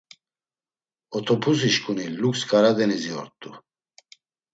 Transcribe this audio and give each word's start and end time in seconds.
Otopusişǩuni 1.17 2.05
Lux 2.21 2.35
Karadenizi 2.49 3.11
ort̆u. 3.21 3.51